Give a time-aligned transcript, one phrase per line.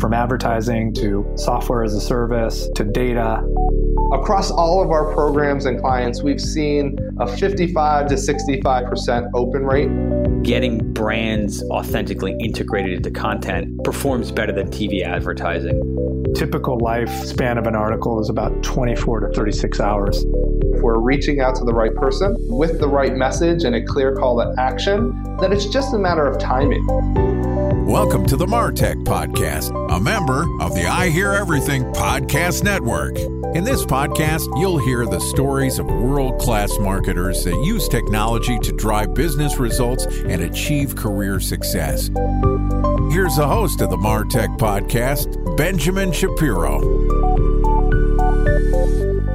[0.00, 3.42] From advertising to software as a service to data.
[4.12, 10.42] Across all of our programs and clients, we've seen a 55 to 65% open rate.
[10.42, 15.80] Getting brands authentically integrated into content performs better than TV advertising.
[16.36, 20.22] Typical lifespan of an article is about 24 to 36 hours.
[20.26, 24.14] If we're reaching out to the right person with the right message and a clear
[24.14, 26.86] call to action, then it's just a matter of timing.
[27.86, 33.16] Welcome to the Martech Podcast, a member of the I Hear Everything Podcast Network.
[33.56, 38.72] In this podcast, you'll hear the stories of world class marketers that use technology to
[38.72, 42.10] drive business results and achieve career success.
[43.16, 46.80] Here's the host of the Martech Podcast, Benjamin Shapiro.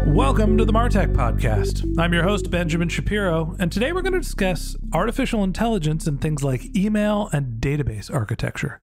[0.06, 1.92] Welcome to the Martech Podcast.
[1.98, 6.44] I'm your host, Benjamin Shapiro, and today we're going to discuss artificial intelligence and things
[6.44, 8.82] like email and database architecture.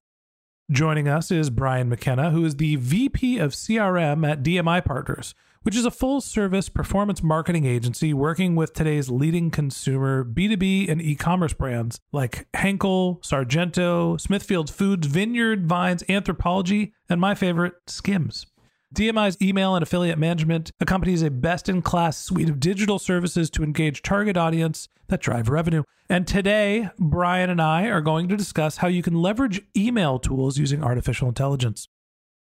[0.70, 5.74] Joining us is Brian McKenna, who is the VP of CRM at DMI Partners, which
[5.74, 11.14] is a full service performance marketing agency working with today's leading consumer B2B and e
[11.14, 18.44] commerce brands like Henkel, Sargento, Smithfield Foods, Vineyard, Vines, Anthropologie, and my favorite, Skims.
[18.94, 23.62] DMI's email and affiliate management accompanies a best in class suite of digital services to
[23.62, 25.82] engage target audience that drive revenue.
[26.08, 30.56] And today, Brian and I are going to discuss how you can leverage email tools
[30.56, 31.86] using artificial intelligence.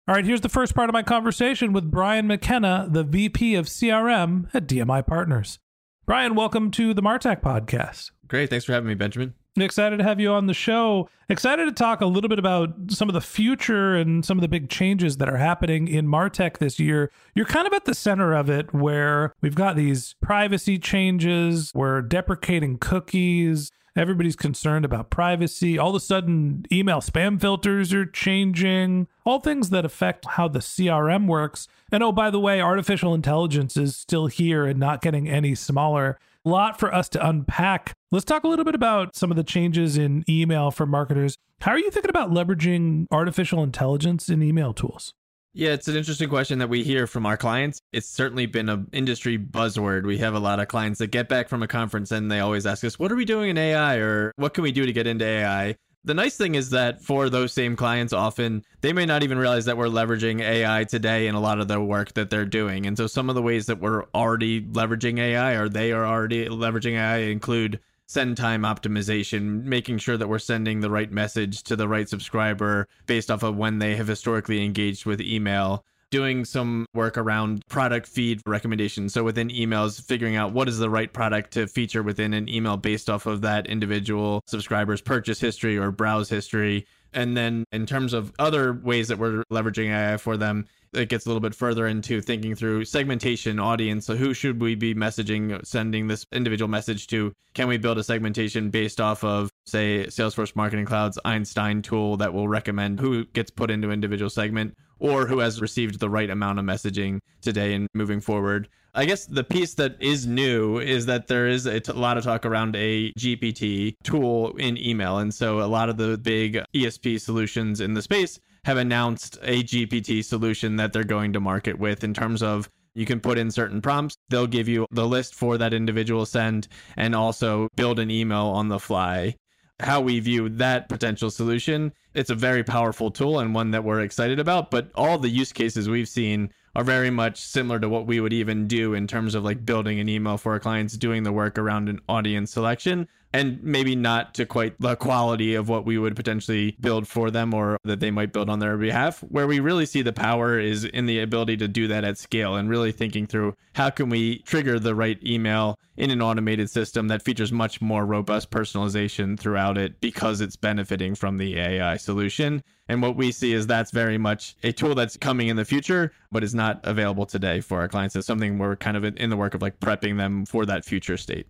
[0.09, 3.67] All right, here's the first part of my conversation with Brian McKenna, the VP of
[3.67, 5.59] CRM at DMI Partners.
[6.05, 8.11] Brian, welcome to the Martech podcast.
[8.27, 8.49] Great.
[8.49, 9.35] Thanks for having me, Benjamin.
[9.57, 11.09] Excited to have you on the show.
[11.29, 14.49] Excited to talk a little bit about some of the future and some of the
[14.49, 17.09] big changes that are happening in Martech this year.
[17.33, 22.01] You're kind of at the center of it where we've got these privacy changes, we're
[22.01, 23.71] deprecating cookies.
[23.95, 25.79] Everybody's concerned about privacy.
[25.79, 30.59] All of a sudden, email spam filters are changing, all things that affect how the
[30.59, 31.69] CRM works.
[31.93, 36.19] And oh, by the way, artificial intelligence is still here and not getting any smaller
[36.45, 37.93] lot for us to unpack.
[38.11, 41.37] Let's talk a little bit about some of the changes in email for marketers.
[41.61, 45.13] How are you thinking about leveraging artificial intelligence in email tools?
[45.57, 47.79] Yeah, it's an interesting question that we hear from our clients.
[47.93, 50.05] It's certainly been an industry buzzword.
[50.05, 52.65] We have a lot of clients that get back from a conference and they always
[52.65, 53.95] ask us, What are we doing in AI?
[53.95, 55.77] or What can we do to get into AI?
[56.05, 59.65] The nice thing is that for those same clients, often they may not even realize
[59.65, 62.85] that we're leveraging AI today in a lot of the work that they're doing.
[62.85, 66.47] And so some of the ways that we're already leveraging AI or they are already
[66.47, 71.75] leveraging AI include send time optimization, making sure that we're sending the right message to
[71.75, 76.85] the right subscriber based off of when they have historically engaged with email doing some
[76.93, 79.13] work around product feed recommendations.
[79.13, 82.77] So within emails, figuring out what is the right product to feature within an email
[82.77, 86.87] based off of that individual subscriber's purchase history or browse history.
[87.13, 91.25] And then in terms of other ways that we're leveraging AI for them, it gets
[91.25, 94.05] a little bit further into thinking through segmentation audience.
[94.05, 97.33] So who should we be messaging, sending this individual message to?
[97.53, 102.33] Can we build a segmentation based off of, say, Salesforce Marketing Cloud's Einstein tool that
[102.33, 104.75] will recommend who gets put into individual segment?
[104.99, 108.67] Or who has received the right amount of messaging today and moving forward.
[108.93, 112.45] I guess the piece that is new is that there is a, lot of talk
[112.45, 115.17] around a GPT tool in email.
[115.17, 119.63] And so a lot of the big ESP solutions in the space have announced a
[119.63, 123.51] GPT solution that they're going to market with in terms of you can put in
[123.51, 124.15] certain prompts.
[124.29, 128.69] They'll give you the list for that individual send and also build an email on
[128.69, 129.35] the fly
[129.79, 131.91] how we view that potential solution.
[132.13, 135.51] It's a very powerful tool and one that we're excited about, but all the use
[135.51, 139.35] cases we've seen are very much similar to what we would even do in terms
[139.35, 143.07] of like building an email for our clients, doing the work around an audience selection,
[143.35, 147.53] and maybe not to quite the quality of what we would potentially build for them
[147.53, 149.19] or that they might build on their behalf.
[149.23, 152.55] Where we really see the power is in the ability to do that at scale
[152.55, 157.09] and really thinking through how can we trigger the right email in an automated system
[157.09, 162.63] that features much more robust personalization throughout it because it's benefiting from the AI solution.
[162.87, 166.13] And what we see is that's very much a tool that's coming in the future,
[166.31, 168.15] but is not available today for our clients.
[168.15, 171.17] It's something we're kind of in the work of like prepping them for that future
[171.17, 171.47] state.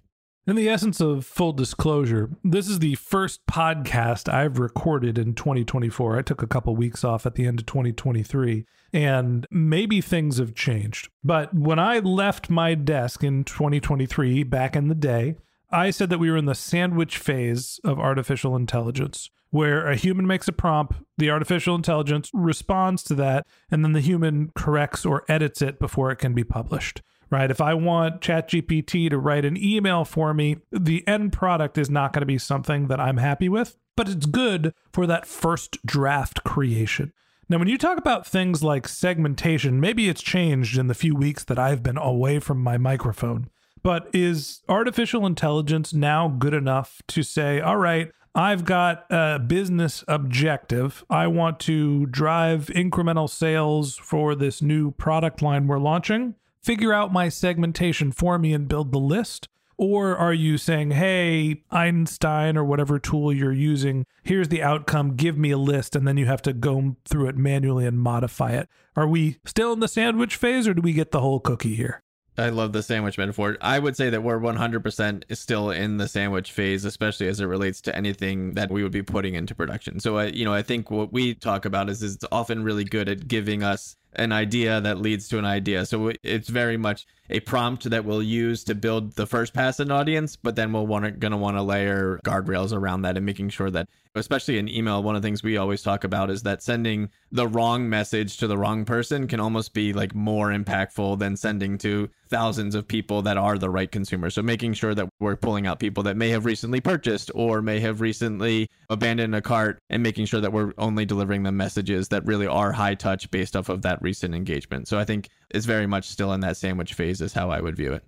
[0.48, 6.20] In the essence of full disclosure, this is the first podcast I've recorded in 2024.
[6.20, 8.64] I took a couple weeks off at the end of 2023,
[8.94, 11.10] and maybe things have changed.
[11.24, 15.38] But when I left my desk in 2023, back in the day,
[15.72, 20.28] I said that we were in the sandwich phase of artificial intelligence, where a human
[20.28, 25.26] makes a prompt, the artificial intelligence responds to that, and then the human corrects or
[25.28, 27.52] edits it before it can be published right?
[27.52, 32.14] If I want ChatGPT to write an email for me, the end product is not
[32.14, 36.44] going to be something that I'm happy with, but it's good for that first draft
[36.44, 37.14] creation.
[37.48, 41.44] Now, when you talk about things like segmentation, maybe it's changed in the few weeks
[41.44, 43.50] that I've been away from my microphone.
[43.84, 50.04] But is artificial intelligence now good enough to say, all right, I've got a business
[50.08, 51.06] objective.
[51.08, 56.34] I want to drive incremental sales for this new product line we're launching
[56.66, 59.48] figure out my segmentation for me and build the list?
[59.78, 65.38] Or are you saying, hey, Einstein or whatever tool you're using, here's the outcome, give
[65.38, 68.68] me a list, and then you have to go through it manually and modify it?
[68.96, 72.02] Are we still in the sandwich phase or do we get the whole cookie here?
[72.38, 73.58] I love the sandwich metaphor.
[73.62, 77.80] I would say that we're 100% still in the sandwich phase, especially as it relates
[77.82, 80.00] to anything that we would be putting into production.
[80.00, 82.84] So, I, you know, I think what we talk about is, is it's often really
[82.84, 85.86] good at giving us an idea that leads to an idea.
[85.86, 89.92] So it's very much a prompt that we'll use to build the first pass an
[89.92, 93.50] audience, but then we'll want going to want to layer guardrails around that and making
[93.50, 96.62] sure that, especially in email, one of the things we always talk about is that
[96.62, 101.36] sending the wrong message to the wrong person can almost be like more impactful than
[101.36, 104.36] sending to thousands of people that are the right consumers.
[104.36, 107.80] So making sure that we're pulling out people that may have recently purchased or may
[107.80, 112.26] have recently abandoned a cart and making sure that we're only delivering them messages that
[112.26, 114.88] really are high touch based off of that recent engagement.
[114.88, 117.76] So I think it's very much still in that sandwich phase is how I would
[117.76, 118.06] view it.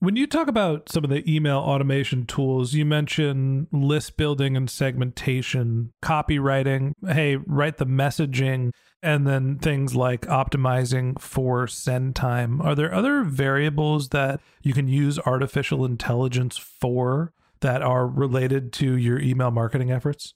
[0.00, 4.68] When you talk about some of the email automation tools, you mention list building and
[4.68, 12.60] segmentation, copywriting, hey, write the messaging, and then things like optimizing for send time.
[12.60, 18.96] Are there other variables that you can use artificial intelligence for that are related to
[18.96, 20.34] your email marketing efforts?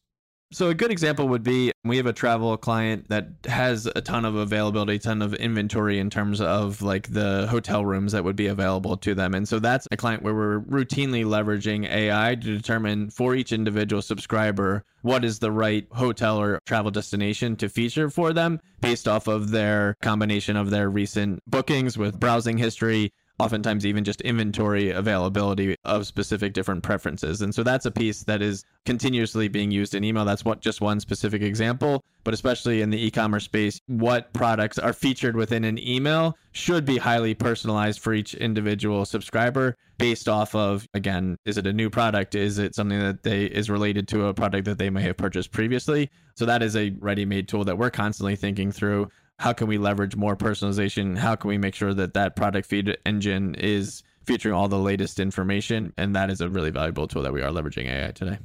[0.50, 4.24] So a good example would be we have a travel client that has a ton
[4.24, 8.36] of availability, a ton of inventory in terms of like the hotel rooms that would
[8.36, 9.34] be available to them.
[9.34, 14.00] And so that's a client where we're routinely leveraging AI to determine for each individual
[14.00, 19.26] subscriber what is the right hotel or travel destination to feature for them based off
[19.26, 25.76] of their combination of their recent bookings with browsing history, oftentimes even just inventory availability
[25.84, 27.40] of specific different preferences.
[27.42, 30.24] And so that's a piece that is continuously being used in email.
[30.24, 34.92] That's what just one specific example, but especially in the e-commerce space, what products are
[34.92, 40.86] featured within an email should be highly personalized for each individual subscriber based off of
[40.94, 42.34] again, is it a new product?
[42.34, 45.52] Is it something that they is related to a product that they may have purchased
[45.52, 46.10] previously?
[46.34, 49.08] So that is a ready-made tool that we're constantly thinking through
[49.38, 51.16] how can we leverage more personalization?
[51.16, 55.20] How can we make sure that that product feed engine is featuring all the latest
[55.20, 55.92] information?
[55.96, 58.38] And that is a really valuable tool that we are leveraging AI today.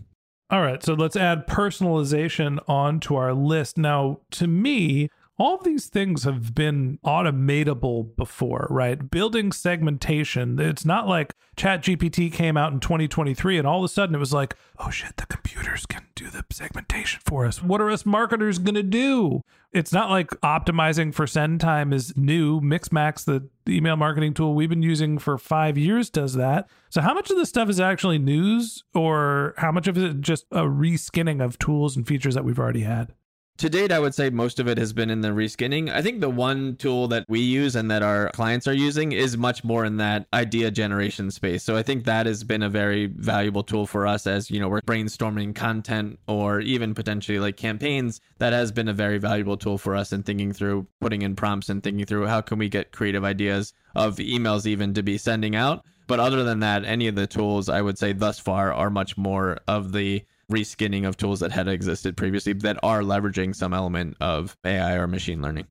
[0.49, 3.75] All right, so let's add personalization onto our list.
[3.75, 9.09] Now, to me, all of these things have been automatable before, right?
[9.09, 10.59] Building segmentation.
[10.59, 14.33] It's not like ChatGPT came out in 2023 and all of a sudden it was
[14.33, 17.63] like, oh shit, the computers can do the segmentation for us.
[17.63, 19.41] What are us marketers going to do?
[19.71, 22.61] It's not like optimizing for send time is new.
[22.61, 26.69] Mixmax, the email marketing tool we've been using for five years, does that.
[26.89, 30.45] So, how much of this stuff is actually news, or how much of it just
[30.51, 33.13] a reskinning of tools and features that we've already had?
[33.57, 35.89] To date, I would say most of it has been in the reskinning.
[35.89, 39.37] I think the one tool that we use and that our clients are using is
[39.37, 41.63] much more in that idea generation space.
[41.63, 44.67] So I think that has been a very valuable tool for us as, you know,
[44.67, 48.19] we're brainstorming content or even potentially like campaigns.
[48.39, 51.69] That has been a very valuable tool for us in thinking through putting in prompts
[51.69, 55.55] and thinking through how can we get creative ideas of emails even to be sending
[55.55, 55.85] out.
[56.07, 59.15] But other than that, any of the tools I would say thus far are much
[59.15, 64.17] more of the reskinning of tools that had existed previously that are leveraging some element
[64.19, 65.67] of AI or machine learning.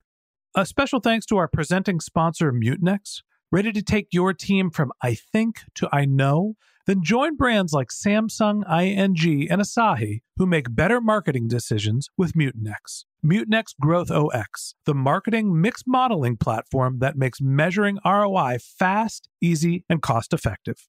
[0.55, 3.23] A special thanks to our presenting sponsor, Mutinex.
[3.51, 6.57] Ready to take your team from I think to I know?
[6.87, 13.05] Then join brands like Samsung, ING, and Asahi who make better marketing decisions with Mutinex.
[13.25, 20.03] Mutinex Growth OX, the marketing mix modeling platform that makes measuring ROI fast, easy, and
[20.03, 20.89] cost effective.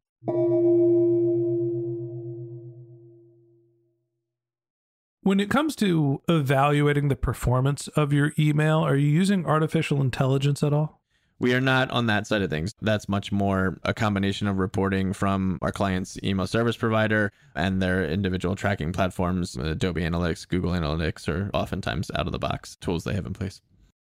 [5.31, 10.61] When it comes to evaluating the performance of your email, are you using artificial intelligence
[10.61, 10.99] at all?
[11.39, 12.75] We are not on that side of things.
[12.81, 18.03] That's much more a combination of reporting from our client's email service provider and their
[18.03, 19.55] individual tracking platforms.
[19.55, 23.61] Adobe Analytics, Google Analytics or oftentimes out of the box tools they have in place.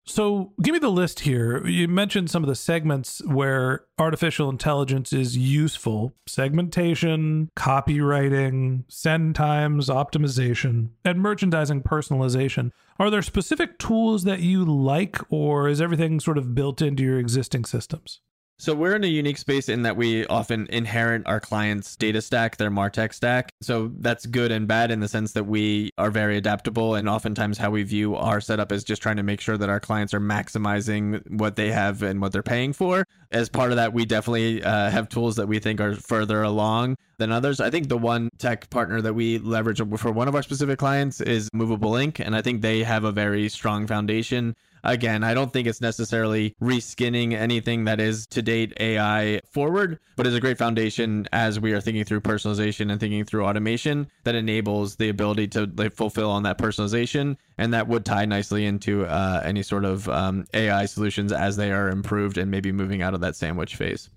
[0.08, 1.66] So, give me the list here.
[1.66, 9.90] You mentioned some of the segments where artificial intelligence is useful segmentation, copywriting, send times,
[9.90, 12.70] optimization, and merchandising personalization.
[12.98, 17.18] Are there specific tools that you like, or is everything sort of built into your
[17.18, 18.20] existing systems?
[18.60, 22.56] So we're in a unique space in that we often inherit our clients' data stack,
[22.56, 23.52] their Martech stack.
[23.60, 27.56] So that's good and bad in the sense that we are very adaptable and oftentimes
[27.56, 30.18] how we view our setup is just trying to make sure that our clients are
[30.18, 33.06] maximizing what they have and what they're paying for.
[33.30, 36.96] As part of that, we definitely uh, have tools that we think are further along
[37.18, 37.60] than others.
[37.60, 41.20] I think the one tech partner that we leverage for one of our specific clients
[41.20, 45.52] is Movable Ink, and I think they have a very strong foundation Again, I don't
[45.52, 50.58] think it's necessarily reskinning anything that is to date AI forward, but is a great
[50.58, 55.48] foundation as we are thinking through personalization and thinking through automation that enables the ability
[55.48, 57.36] to like, fulfill on that personalization.
[57.56, 61.72] And that would tie nicely into uh, any sort of um, AI solutions as they
[61.72, 64.10] are improved and maybe moving out of that sandwich phase.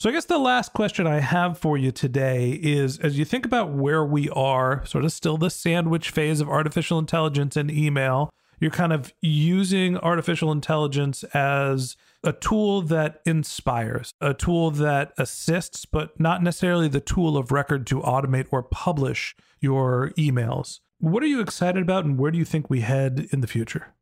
[0.00, 3.44] So, I guess the last question I have for you today is as you think
[3.44, 8.30] about where we are, sort of still the sandwich phase of artificial intelligence and email,
[8.60, 15.84] you're kind of using artificial intelligence as a tool that inspires, a tool that assists,
[15.84, 20.80] but not necessarily the tool of record to automate or publish your emails.
[20.98, 23.94] What are you excited about, and where do you think we head in the future?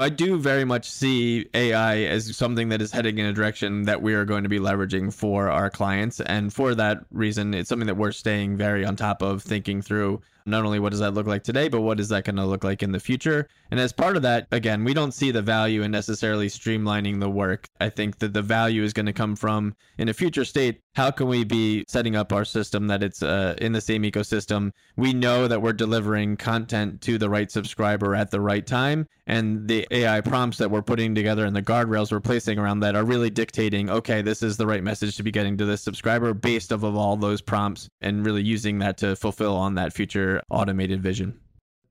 [0.00, 4.00] I do very much see AI as something that is heading in a direction that
[4.00, 6.20] we are going to be leveraging for our clients.
[6.22, 10.22] And for that reason, it's something that we're staying very on top of, thinking through
[10.46, 12.64] not only what does that look like today, but what is that going to look
[12.64, 13.48] like in the future?
[13.70, 17.30] And as part of that, again, we don't see the value in necessarily streamlining the
[17.30, 17.66] work.
[17.80, 20.80] I think that the value is going to come from in a future state.
[20.94, 24.72] How can we be setting up our system that it's uh, in the same ecosystem?
[24.96, 29.06] We know that we're delivering content to the right subscriber at the right time.
[29.26, 32.96] And the AI prompts that we're putting together and the guardrails we're placing around that
[32.96, 36.34] are really dictating, okay, this is the right message to be getting to this subscriber
[36.34, 40.29] based off of all those prompts and really using that to fulfill on that future
[40.50, 41.40] automated vision.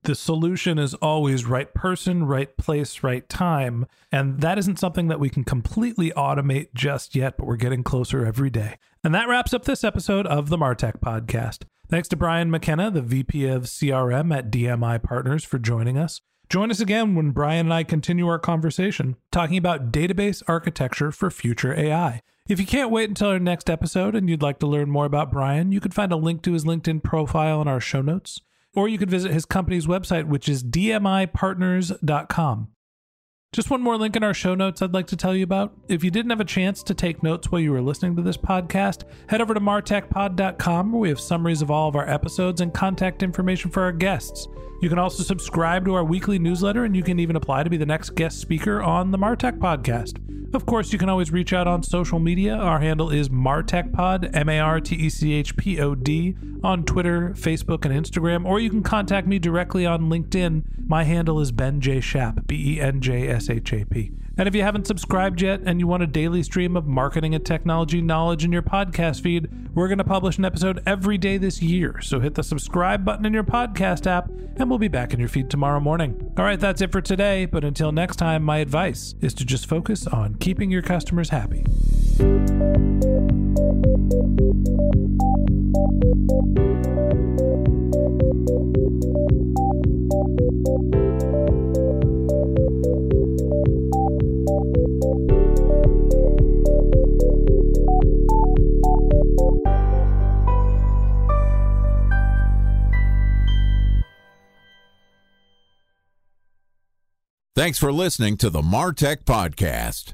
[0.03, 3.85] The solution is always right person, right place, right time.
[4.11, 8.25] And that isn't something that we can completely automate just yet, but we're getting closer
[8.25, 8.77] every day.
[9.03, 11.63] And that wraps up this episode of the Martech Podcast.
[11.89, 16.21] Thanks to Brian McKenna, the VP of CRM at DMI Partners, for joining us.
[16.49, 21.29] Join us again when Brian and I continue our conversation talking about database architecture for
[21.29, 22.21] future AI.
[22.49, 25.31] If you can't wait until our next episode and you'd like to learn more about
[25.31, 28.41] Brian, you can find a link to his LinkedIn profile in our show notes,
[28.73, 32.69] or you could visit his company's website, which is dmipartners.com.
[33.53, 35.77] Just one more link in our show notes I'd like to tell you about.
[35.89, 38.37] If you didn't have a chance to take notes while you were listening to this
[38.37, 42.73] podcast, head over to martechpod.com where we have summaries of all of our episodes and
[42.73, 44.47] contact information for our guests.
[44.81, 47.77] You can also subscribe to our weekly newsletter and you can even apply to be
[47.77, 50.38] the next guest speaker on the Martech podcast.
[50.51, 52.55] Of course, you can always reach out on social media.
[52.55, 56.83] Our handle is MarTechPod, M A R T E C H P O D, on
[56.83, 60.63] Twitter, Facebook, and Instagram, or you can contact me directly on LinkedIn.
[60.87, 62.01] My handle is Ben J.
[62.01, 64.11] Shap, B E N J S H A P.
[64.39, 67.45] And if you haven't subscribed yet and you want a daily stream of marketing and
[67.45, 71.61] technology knowledge in your podcast feed, we're going to publish an episode every day this
[71.61, 71.99] year.
[71.99, 75.27] So hit the subscribe button in your podcast app, and we'll be back in your
[75.27, 76.33] feed tomorrow morning.
[76.37, 77.47] All right, that's it for today.
[77.47, 81.63] But until next time, my advice is to just focus on keeping your customers happy.
[107.59, 110.13] Thanks for listening to the Martech Podcast,